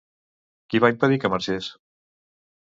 Qui 0.73 0.81
va 0.85 0.89
impedir 0.93 1.19
que 1.25 1.31
marxés? 1.35 1.69